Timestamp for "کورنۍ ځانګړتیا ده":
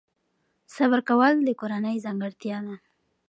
1.59-2.75